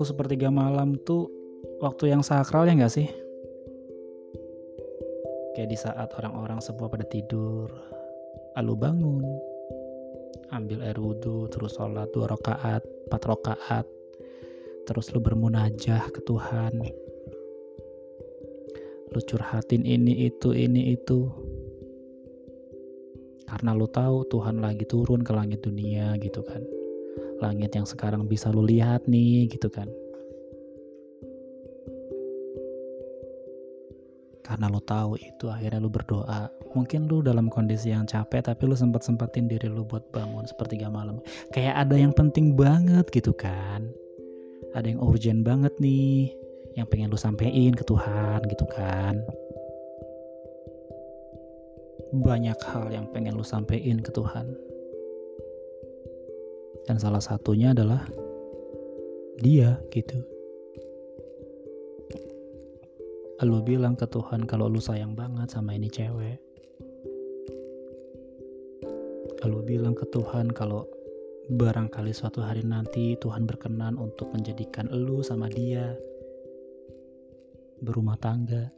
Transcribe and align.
waktu 0.00 0.02
sepertiga 0.16 0.48
malam 0.48 0.96
tuh 1.02 1.28
waktu 1.80 2.12
yang 2.12 2.24
sakral 2.24 2.68
ya 2.68 2.72
nggak 2.72 2.94
sih? 2.94 3.08
Kayak 5.56 5.68
di 5.68 5.76
saat 5.76 6.08
orang-orang 6.16 6.62
semua 6.62 6.88
pada 6.88 7.04
tidur, 7.04 7.68
lalu 8.56 8.74
bangun, 8.78 9.24
ambil 10.54 10.80
air 10.86 10.96
wudhu, 10.96 11.50
terus 11.50 11.76
sholat 11.76 12.08
dua 12.14 12.30
rakaat, 12.30 12.80
empat 12.80 13.22
rakaat, 13.28 13.86
terus 14.88 15.10
lu 15.12 15.20
bermunajah 15.20 16.06
ke 16.08 16.20
Tuhan, 16.24 16.80
lu 19.10 19.20
curhatin 19.26 19.82
ini 19.82 20.30
itu 20.30 20.54
ini 20.54 20.94
itu, 20.94 21.28
karena 23.50 23.74
lu 23.74 23.90
tahu 23.90 24.22
Tuhan 24.30 24.62
lagi 24.62 24.86
turun 24.86 25.26
ke 25.26 25.34
langit 25.34 25.66
dunia 25.66 26.14
gitu 26.22 26.46
kan. 26.46 26.62
Langit 27.42 27.74
yang 27.74 27.82
sekarang 27.82 28.30
bisa 28.30 28.46
lu 28.54 28.62
lihat 28.62 29.10
nih 29.10 29.50
gitu 29.50 29.66
kan. 29.66 29.90
Karena 34.46 34.70
lu 34.70 34.78
tahu 34.86 35.18
itu 35.18 35.50
akhirnya 35.50 35.82
lu 35.82 35.90
berdoa. 35.90 36.46
Mungkin 36.78 37.10
lu 37.10 37.26
dalam 37.26 37.50
kondisi 37.50 37.90
yang 37.90 38.06
capek 38.06 38.54
tapi 38.54 38.70
lu 38.70 38.78
sempat 38.78 39.02
sempatin 39.02 39.50
diri 39.50 39.66
lu 39.66 39.82
buat 39.82 40.06
bangun 40.14 40.46
sepertiga 40.46 40.86
malam. 40.86 41.18
Kayak 41.50 41.90
ada 41.90 41.98
yang 41.98 42.14
penting 42.14 42.54
banget 42.54 43.10
gitu 43.10 43.34
kan. 43.34 43.90
Ada 44.78 44.94
yang 44.94 45.02
urgent 45.02 45.42
banget 45.42 45.74
nih 45.82 46.30
yang 46.78 46.86
pengen 46.86 47.10
lu 47.10 47.18
sampein 47.18 47.74
ke 47.74 47.82
Tuhan 47.82 48.46
gitu 48.46 48.62
kan 48.70 49.18
banyak 52.10 52.58
hal 52.74 52.90
yang 52.90 53.06
pengen 53.14 53.38
lu 53.38 53.46
sampein 53.46 54.02
ke 54.02 54.10
Tuhan. 54.10 54.50
Dan 56.90 56.98
salah 56.98 57.22
satunya 57.22 57.70
adalah 57.70 58.02
dia 59.38 59.78
gitu. 59.94 60.18
Lu 63.40 63.64
bilang 63.64 63.96
ke 63.96 64.04
Tuhan 64.04 64.44
kalau 64.44 64.68
lu 64.68 64.82
sayang 64.82 65.16
banget 65.16 65.48
sama 65.48 65.72
ini 65.72 65.88
cewek. 65.88 66.36
Lu 69.48 69.64
bilang 69.64 69.96
ke 69.96 70.04
Tuhan 70.12 70.52
kalau 70.52 70.84
barangkali 71.48 72.12
suatu 72.12 72.44
hari 72.44 72.62
nanti 72.62 73.16
Tuhan 73.16 73.48
berkenan 73.48 73.96
untuk 73.96 74.28
menjadikan 74.30 74.86
lu 74.92 75.24
sama 75.24 75.48
dia 75.48 75.96
berumah 77.80 78.20
tangga 78.20 78.68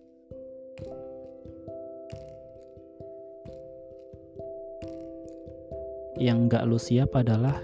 yang 6.23 6.47
gak 6.47 6.71
lu 6.71 6.79
siap 6.79 7.19
adalah 7.19 7.59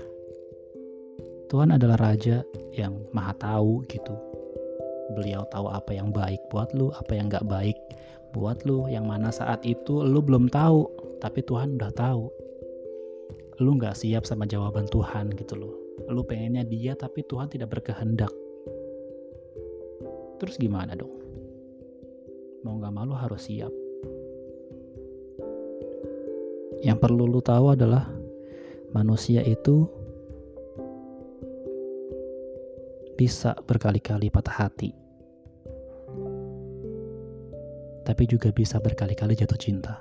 Tuhan 1.47 1.71
adalah 1.71 1.95
raja 1.95 2.43
yang 2.75 2.99
maha 3.15 3.31
tahu 3.39 3.87
gitu. 3.87 4.19
Beliau 5.15 5.47
tahu 5.55 5.71
apa 5.71 5.95
yang 5.95 6.11
baik 6.11 6.43
buat 6.51 6.75
lu, 6.75 6.91
apa 6.91 7.15
yang 7.15 7.31
gak 7.31 7.47
baik 7.47 7.79
buat 8.35 8.67
lu, 8.67 8.91
yang 8.91 9.07
mana 9.07 9.31
saat 9.31 9.63
itu 9.63 10.03
lu 10.03 10.19
belum 10.19 10.51
tahu, 10.51 10.91
tapi 11.23 11.41
Tuhan 11.47 11.79
udah 11.79 11.93
tahu. 11.95 12.27
Lu 13.63 13.79
gak 13.79 13.95
siap 13.95 14.27
sama 14.27 14.45
jawaban 14.45 14.91
Tuhan 14.91 15.33
gitu 15.39 15.55
loh. 15.55 15.75
Lu 16.11 16.27
pengennya 16.27 16.67
dia 16.67 16.99
tapi 16.99 17.23
Tuhan 17.31 17.47
tidak 17.47 17.79
berkehendak. 17.79 18.35
Terus 20.43 20.59
gimana 20.59 20.99
dong? 20.99 21.15
Mau 22.67 22.75
gak 22.83 22.91
mau 22.91 23.07
lu 23.07 23.15
harus 23.15 23.47
siap. 23.47 23.71
Yang 26.83 26.99
perlu 27.01 27.27
lu 27.27 27.43
tahu 27.43 27.75
adalah 27.75 28.18
manusia 28.93 29.45
itu 29.45 29.85
bisa 33.19 33.53
berkali-kali 33.67 34.31
patah 34.31 34.67
hati, 34.67 34.95
tapi 38.07 38.25
juga 38.25 38.55
bisa 38.55 38.79
berkali-kali 38.79 39.35
jatuh 39.35 39.59
cinta. 39.59 40.01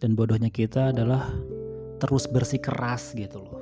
Dan 0.00 0.16
bodohnya 0.16 0.48
kita 0.48 0.96
adalah 0.96 1.28
terus 2.00 2.24
bersikeras 2.24 3.12
gitu 3.12 3.44
loh. 3.44 3.60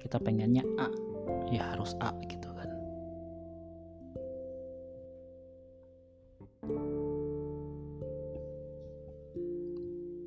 Kita 0.00 0.16
pengennya 0.16 0.64
A, 0.80 0.88
ya 1.52 1.76
harus 1.76 1.92
A 2.00 2.16
gitu 2.24 2.41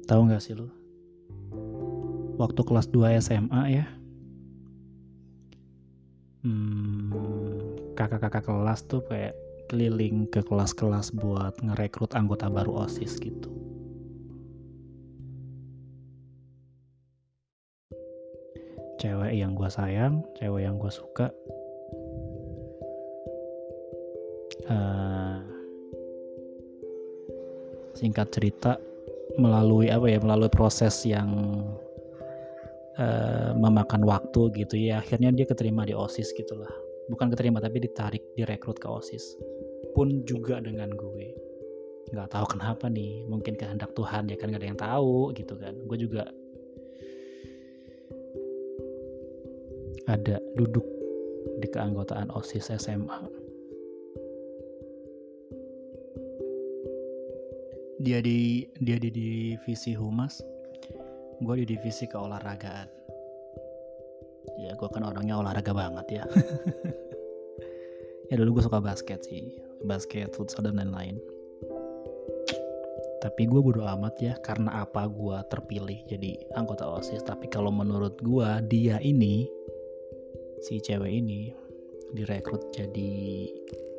Tahu 0.05 0.21
nggak 0.29 0.41
sih 0.41 0.53
lo? 0.53 0.85
waktu 2.35 2.61
kelas 2.67 2.87
2 2.91 3.19
SMA 3.23 3.61
ya. 3.71 3.85
Hmm, 6.45 7.09
kakak-kakak 7.97 8.45
kelas 8.45 8.85
tuh 8.85 9.01
kayak 9.09 9.33
keliling 9.65 10.29
ke 10.29 10.45
kelas-kelas 10.45 11.09
buat 11.17 11.57
ngerekrut 11.57 12.13
anggota 12.13 12.51
baru 12.53 12.85
OSIS 12.85 13.17
gitu. 13.17 13.49
Cewek 19.01 19.33
yang 19.33 19.57
gue 19.57 19.69
sayang 19.69 20.21
cewek 20.37 20.69
yang 20.69 20.77
gue 20.77 20.91
suka. 20.93 21.33
Uh, 24.65 25.45
singkat 27.93 28.29
cerita 28.33 28.81
melalui 29.35 29.91
apa 29.91 30.07
ya 30.07 30.19
melalui 30.19 30.51
proses 30.51 31.03
yang 31.03 31.29
uh, 32.99 33.51
memakan 33.55 34.03
waktu 34.07 34.51
gitu 34.55 34.75
ya. 34.79 35.03
Akhirnya 35.03 35.31
dia 35.35 35.45
keterima 35.47 35.83
di 35.83 35.95
osis 35.95 36.31
gitulah 36.35 36.71
bukan 37.09 37.29
keterima 37.29 37.61
tapi 37.61 37.81
ditarik 37.81 38.23
direkrut 38.33 38.77
ke 38.81 38.87
osis. 38.89 39.37
Pun 39.93 40.25
juga 40.27 40.59
dengan 40.59 40.91
gue. 40.91 41.31
Nggak 42.13 42.37
tahu 42.37 42.45
kenapa 42.57 42.85
nih 42.89 43.25
mungkin 43.25 43.57
kehendak 43.57 43.93
Tuhan 43.97 44.29
ya 44.29 44.37
kan 44.37 44.53
gak 44.53 44.61
ada 44.61 44.69
yang 44.69 44.79
tahu 44.79 45.33
gitu 45.33 45.53
kan. 45.57 45.73
Gue 45.89 45.97
juga 45.97 46.23
ada 50.05 50.37
duduk 50.53 50.85
di 51.61 51.67
keanggotaan 51.69 52.29
osis 52.33 52.69
SMA 52.69 53.44
dia 58.05 58.21
di 58.21 58.69
dia 58.85 59.01
di 59.01 59.09
divisi 59.09 59.97
humas 59.97 60.37
gue 61.41 61.55
di 61.65 61.65
divisi 61.73 62.05
keolahragaan. 62.05 62.87
Ya 64.61 64.71
gue 64.77 64.87
kan 64.93 65.03
orangnya 65.03 65.41
olahraga 65.41 65.73
banget 65.73 66.21
ya. 66.21 66.25
Ya 68.25 68.41
dulu 68.41 68.57
gue 68.57 68.65
suka 68.65 68.81
basket 68.81 69.21
sih. 69.21 69.53
Basket 69.85 70.33
futsal 70.33 70.65
dan 70.65 70.81
lain-lain. 70.81 71.21
Tapi 73.21 73.45
gue 73.45 73.61
bodo 73.61 73.85
amat 73.85 74.17
ya 74.17 74.33
karena 74.41 74.81
apa 74.81 75.05
gue 75.05 75.37
terpilih 75.53 76.01
jadi 76.09 76.33
anggota 76.57 76.89
osis. 76.89 77.21
Tapi 77.21 77.45
kalau 77.53 77.69
menurut 77.69 78.17
gue 78.25 78.49
dia 78.65 78.97
ini 78.97 79.45
si 80.65 80.81
cewek 80.81 81.21
ini 81.21 81.53
direkrut 82.17 82.73
jadi 82.73 83.45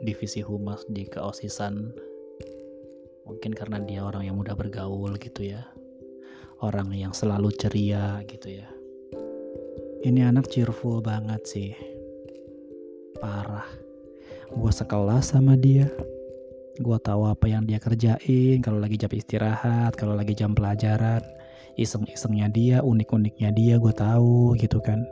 divisi 0.03 0.43
humas 0.43 0.83
di 0.91 1.07
keosisan 1.07 1.95
mungkin 3.27 3.53
karena 3.53 3.83
dia 3.83 4.07
orang 4.07 4.25
yang 4.31 4.39
mudah 4.39 4.55
bergaul 4.55 5.19
gitu 5.19 5.53
ya 5.53 5.67
orang 6.65 6.89
yang 6.97 7.13
selalu 7.13 7.53
ceria 7.53 8.25
gitu 8.25 8.63
ya. 8.63 8.69
Ini 10.07 10.31
anak 10.31 10.49
cheerful 10.49 11.03
banget 11.05 11.43
sih. 11.45 11.73
Parah. 13.21 13.67
Gue 14.55 14.73
sekelas 14.73 15.35
sama 15.37 15.59
dia. 15.59 15.91
Gue 16.79 16.97
tahu 17.01 17.27
apa 17.27 17.49
yang 17.49 17.65
dia 17.65 17.81
kerjain 17.81 18.61
kalau 18.61 18.79
lagi 18.79 19.01
jam 19.01 19.11
istirahat, 19.11 19.97
kalau 19.97 20.15
lagi 20.15 20.37
jam 20.37 20.55
pelajaran. 20.55 21.25
Iseng-isengnya 21.77 22.49
dia, 22.49 22.77
unik-uniknya 22.81 23.53
dia 23.53 23.77
gue 23.77 23.93
tahu 23.93 24.57
gitu 24.57 24.81
kan. 24.81 25.05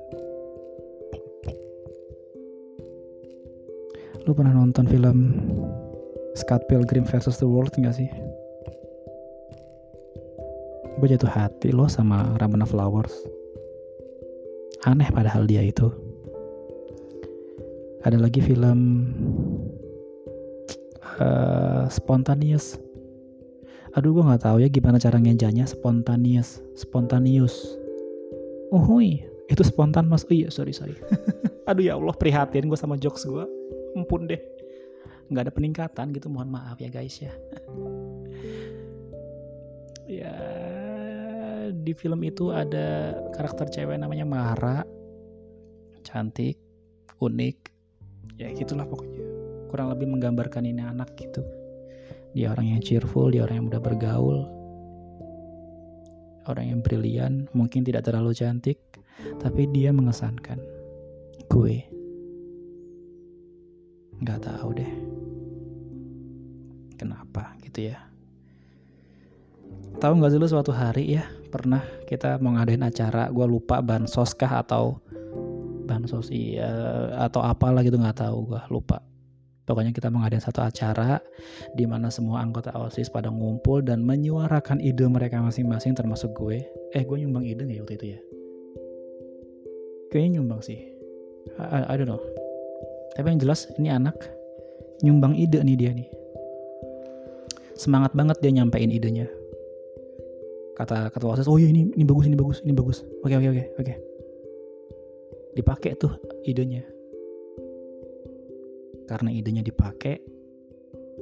Lu 4.25 4.33
pernah 4.33 4.57
nonton 4.57 4.89
film 4.89 5.37
Scott 6.35 6.67
Pilgrim 6.67 7.07
versus 7.07 7.39
the 7.39 7.47
World 7.47 7.75
gak 7.79 7.95
sih? 7.95 8.11
gue 11.05 11.21
jatuh 11.21 11.29
hati 11.29 11.75
loh 11.75 11.91
sama 11.91 12.33
Ramona 12.39 12.65
Flowers. 12.65 13.13
Aneh 14.87 15.09
padahal 15.11 15.45
dia 15.45 15.65
itu. 15.65 15.91
Ada 18.09 18.21
lagi 18.21 18.41
film 18.45 19.11
uh, 21.21 21.85
spontaneous. 21.93 22.81
Aduh 24.01 24.17
gue 24.17 24.25
nggak 24.27 24.49
tahu 24.49 24.65
ya 24.65 24.69
gimana 24.73 24.97
cara 24.97 25.21
ngejanya 25.21 25.69
spontaneous. 25.69 26.65
Spontaneous. 26.73 27.53
Oh 28.73 28.81
itu 29.01 29.61
spontan 29.61 30.09
mas. 30.09 30.25
Oh 30.25 30.35
iya 30.35 30.49
sorry 30.49 30.73
sorry. 30.73 30.97
Aduh 31.69 31.85
ya 31.85 32.01
Allah 32.01 32.17
prihatin 32.17 32.69
gue 32.73 32.79
sama 32.79 32.97
jokes 33.01 33.29
gue 33.29 33.45
ampun 33.93 34.25
deh 34.25 34.41
nggak 35.33 35.49
ada 35.49 35.55
peningkatan 35.55 36.13
gitu 36.13 36.29
mohon 36.29 36.53
maaf 36.53 36.77
ya 36.81 36.89
guys 36.93 37.21
ya. 37.21 37.33
Ya 40.05 40.37
di 41.73 41.97
film 41.97 42.21
itu 42.29 42.53
ada 42.53 43.17
karakter 43.33 43.73
cewek 43.73 43.97
namanya 43.97 44.29
Mara. 44.29 44.85
Cantik 46.05 46.61
unik. 47.25 47.57
Ya 48.37 48.53
gitulah 48.53 48.85
pokoknya. 48.85 49.25
Kurang 49.73 49.89
lebih 49.89 50.13
menggambarkan 50.13 50.69
ini 50.69 50.85
anak 50.85 51.17
gitu. 51.17 51.41
Dia 52.37 52.53
orang 52.53 52.77
yang 52.77 52.81
cheerful 52.85 53.33
dia 53.33 53.49
orang 53.49 53.65
yang 53.65 53.67
mudah 53.73 53.81
bergaul. 53.81 54.45
Orang 56.45 56.69
yang 56.69 56.81
brilian 56.85 57.49
mungkin 57.57 57.81
tidak 57.89 58.05
terlalu 58.05 58.37
cantik 58.37 58.77
tapi 59.41 59.65
dia 59.73 59.89
mengesankan. 59.89 60.61
Gue. 61.49 61.81
Nggak 64.21 64.45
tahu 64.45 64.77
deh 64.77 65.14
kenapa? 66.97 67.55
Gitu 67.63 67.93
ya. 67.93 67.99
Tahu 69.99 70.13
nggak 70.19 70.31
sih 70.35 70.39
lu 70.43 70.49
suatu 70.51 70.75
hari 70.75 71.19
ya 71.19 71.25
pernah 71.55 71.83
kita 72.11 72.43
mau 72.43 72.59
ngadain 72.59 72.83
acara 72.83 73.31
gue 73.31 73.47
lupa 73.47 73.79
bansos 73.79 74.35
kah 74.35 74.59
atau 74.59 74.99
bansos 75.87 76.35
iya 76.35 76.67
atau 77.15 77.47
apalah 77.47 77.87
gitu 77.87 77.95
nggak 77.95 78.27
tahu 78.27 78.55
gue 78.55 78.63
lupa. 78.75 78.99
Pokoknya 79.65 79.97
kita 79.97 80.13
mengadain 80.13 80.45
satu 80.45 80.61
acara 80.61 81.23
di 81.73 81.89
mana 81.89 82.13
semua 82.13 82.45
anggota 82.45 82.69
osis 82.77 83.09
pada 83.09 83.33
ngumpul 83.33 83.81
dan 83.81 84.05
menyuarakan 84.05 84.77
ide 84.77 85.09
mereka 85.09 85.41
masing-masing 85.41 85.97
termasuk 85.97 86.37
gue. 86.37 86.61
Eh 86.93 87.03
gue 87.07 87.17
nyumbang 87.17 87.49
ide 87.49 87.65
nggak 87.65 87.79
ya 87.79 87.83
waktu 87.87 87.95
itu 87.97 88.07
ya? 88.13 88.21
Kayaknya 90.13 90.31
nyumbang 90.37 90.61
sih. 90.61 90.79
I, 91.57 91.81
I 91.87 91.95
don't 91.97 92.11
know. 92.11 92.21
Tapi 93.17 93.31
yang 93.31 93.41
jelas 93.41 93.71
ini 93.81 93.89
anak 93.89 94.19
nyumbang 95.01 95.33
ide 95.39 95.65
nih 95.65 95.77
dia 95.81 95.91
nih 95.97 96.09
semangat 97.75 98.15
banget 98.15 98.39
dia 98.41 98.51
nyampein 98.55 98.91
idenya. 98.91 99.27
Kata 100.75 101.11
ketua 101.15 101.39
osis 101.39 101.47
oh 101.47 101.59
iya 101.59 101.71
ini 101.71 101.91
ini 101.95 102.05
bagus 102.07 102.27
ini 102.27 102.35
bagus 102.39 102.59
ini 102.67 102.75
bagus. 102.75 103.07
Oke 103.23 103.35
oke 103.39 103.49
oke 103.51 103.65
oke. 103.79 103.95
Dipakai 105.55 105.95
tuh 105.95 106.11
idenya. 106.43 106.83
Karena 109.07 109.31
idenya 109.31 109.63
dipakai 109.63 110.19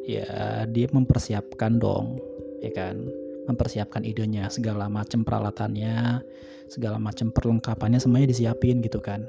ya 0.08 0.64
dia 0.70 0.86
mempersiapkan 0.88 1.76
dong 1.76 2.16
ya 2.64 2.72
kan? 2.72 2.96
Mempersiapkan 3.42 4.06
idenya 4.06 4.46
segala 4.48 4.86
macam 4.86 5.26
peralatannya 5.26 6.22
segala 6.70 6.96
macam 6.96 7.28
perlengkapannya 7.34 8.00
semuanya 8.00 8.32
disiapin 8.32 8.80
gitu 8.80 9.02
kan. 9.02 9.28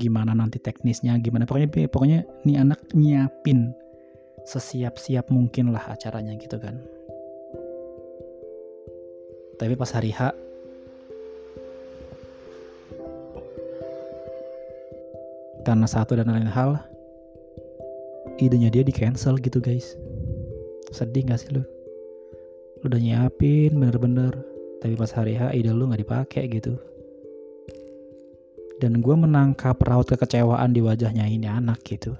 Gimana 0.00 0.32
nanti 0.32 0.56
teknisnya 0.56 1.20
gimana 1.20 1.44
pokoknya 1.44 1.92
pokoknya 1.92 2.24
nih 2.48 2.56
anak 2.56 2.80
nyiapin 2.96 3.76
sesiap-siap 4.46 5.28
mungkin 5.28 5.72
lah 5.74 5.92
acaranya 5.92 6.36
gitu 6.38 6.56
kan. 6.56 6.80
Tapi 9.60 9.76
pas 9.76 9.92
hari 9.92 10.08
H 10.14 10.32
karena 15.60 15.84
satu 15.84 16.16
dan 16.16 16.32
lain 16.32 16.48
hal 16.48 16.80
idenya 18.40 18.72
dia 18.72 18.80
di 18.80 18.92
cancel 18.94 19.36
gitu 19.36 19.60
guys. 19.60 19.96
Sedih 20.90 21.28
gak 21.28 21.44
sih 21.44 21.52
lu? 21.52 21.62
Lu 22.80 22.84
udah 22.88 22.98
nyiapin 22.98 23.76
bener-bener. 23.76 24.32
Tapi 24.80 24.96
pas 24.96 25.12
hari 25.12 25.36
H 25.36 25.52
ide 25.52 25.70
lu 25.76 25.92
gak 25.92 26.00
dipakai 26.00 26.48
gitu. 26.48 26.80
Dan 28.80 29.04
gue 29.04 29.12
menangkap 29.12 29.76
raut 29.84 30.08
kekecewaan 30.08 30.72
di 30.72 30.80
wajahnya 30.80 31.28
ini 31.28 31.44
anak 31.44 31.84
gitu 31.84 32.16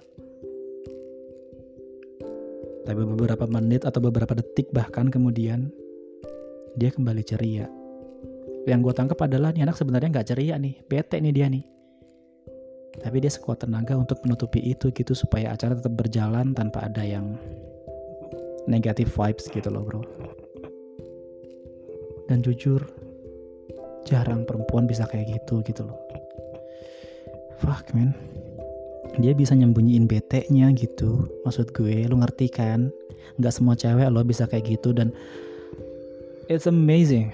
tapi 2.84 3.02
beberapa 3.04 3.44
menit 3.44 3.84
atau 3.84 4.00
beberapa 4.00 4.32
detik 4.32 4.72
bahkan 4.72 5.12
kemudian 5.12 5.68
dia 6.78 6.90
kembali 6.92 7.22
ceria. 7.24 7.68
Yang 8.68 8.80
gue 8.90 8.94
tangkap 8.96 9.18
adalah 9.24 9.52
nih 9.52 9.64
anak 9.64 9.76
sebenarnya 9.76 10.08
nggak 10.12 10.28
ceria 10.32 10.56
nih 10.56 10.74
bete 10.88 11.20
nih 11.20 11.32
dia 11.34 11.46
nih. 11.48 11.64
Tapi 13.00 13.16
dia 13.22 13.30
sekuat 13.32 13.64
tenaga 13.64 13.96
untuk 13.96 14.20
menutupi 14.26 14.60
itu 14.60 14.90
gitu 14.92 15.14
supaya 15.14 15.54
acara 15.54 15.78
tetap 15.78 15.94
berjalan 15.94 16.52
tanpa 16.52 16.84
ada 16.84 17.00
yang 17.06 17.38
negatif 18.68 19.14
vibes 19.16 19.48
gitu 19.48 19.68
loh 19.72 19.84
bro. 19.86 20.02
Dan 22.28 22.44
jujur 22.44 22.80
jarang 24.06 24.46
perempuan 24.46 24.86
bisa 24.86 25.04
kayak 25.06 25.40
gitu 25.40 25.60
gitu 25.66 25.86
loh. 25.86 25.98
Fuck 27.60 27.92
man 27.92 28.29
dia 29.20 29.36
bisa 29.36 29.54
nyembunyiin 29.56 30.08
bete-nya 30.08 30.72
gitu. 30.76 31.28
Maksud 31.44 31.72
gue 31.76 32.08
lu 32.08 32.16
ngerti 32.20 32.48
kan? 32.52 32.92
Nggak 33.38 33.54
semua 33.54 33.76
cewek 33.76 34.08
lo 34.10 34.24
bisa 34.26 34.44
kayak 34.48 34.66
gitu 34.66 34.92
dan 34.96 35.12
it's 36.48 36.66
amazing. 36.66 37.32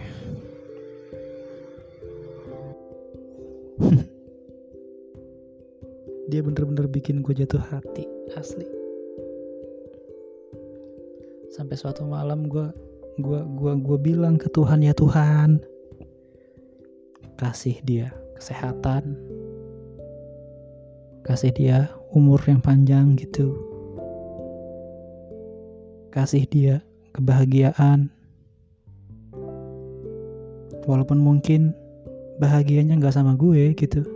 Dia 6.26 6.42
bener-bener 6.42 6.90
bikin 6.90 7.22
gue 7.22 7.38
jatuh 7.38 7.62
hati 7.62 8.02
asli. 8.34 8.66
Sampai 11.54 11.78
suatu 11.78 12.02
malam 12.02 12.50
gue 12.50 12.66
gue 13.16 13.40
gue 13.56 13.72
gue 13.80 13.98
bilang 14.02 14.36
ke 14.36 14.50
Tuhan 14.52 14.84
ya 14.84 14.92
Tuhan 14.92 15.64
kasih 17.40 17.80
dia 17.84 18.12
kesehatan 18.36 19.16
kasih 21.26 21.50
dia 21.50 21.90
umur 22.14 22.38
yang 22.46 22.62
panjang 22.62 23.18
gitu. 23.18 23.50
Kasih 26.14 26.46
dia 26.46 26.86
kebahagiaan. 27.10 28.14
Walaupun 30.86 31.18
mungkin 31.18 31.74
bahagianya 32.38 32.94
nggak 33.02 33.10
sama 33.10 33.34
gue 33.34 33.74
gitu. 33.74 34.06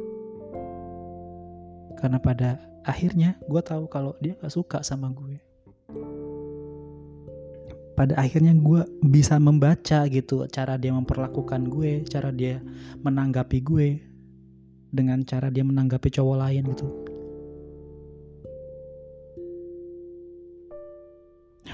Karena 1.99 2.23
pada 2.23 2.63
akhirnya 2.87 3.35
gue 3.43 3.59
tahu 3.59 3.91
kalau 3.91 4.15
dia 4.23 4.39
gak 4.39 4.55
suka 4.55 4.79
sama 4.87 5.11
gue. 5.11 5.43
Pada 7.99 8.17
akhirnya 8.17 8.55
gue 8.55 8.87
bisa 9.03 9.37
membaca 9.43 10.07
gitu 10.07 10.47
cara 10.47 10.79
dia 10.79 10.95
memperlakukan 10.95 11.69
gue 11.69 12.07
cara 12.07 12.31
dia 12.31 12.63
menanggapi 13.03 13.59
gue 13.61 14.10
dengan 14.91 15.23
cara 15.23 15.49
dia 15.49 15.63
menanggapi 15.63 16.11
cowok 16.11 16.37
lain 16.39 16.67
gitu 16.75 16.87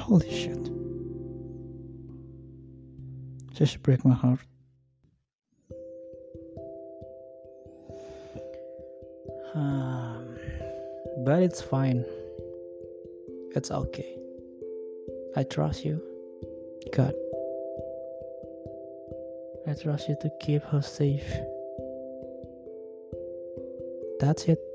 holy 0.06 0.30
shit 0.30 0.70
just 3.56 3.82
break 3.82 4.04
my 4.06 4.14
heart 4.14 4.44
Um, 9.56 10.36
but 11.24 11.42
it's 11.42 11.62
fine. 11.62 12.04
It's 13.56 13.70
okay. 13.70 14.16
I 15.34 15.44
trust 15.44 15.84
you, 15.84 16.00
God. 16.92 17.14
I 19.66 19.72
trust 19.72 20.08
you 20.08 20.16
to 20.20 20.30
keep 20.40 20.62
her 20.64 20.82
safe. 20.82 21.24
That's 24.18 24.48
it. 24.48 24.65